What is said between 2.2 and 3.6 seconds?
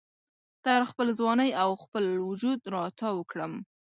وجود را تاو کړم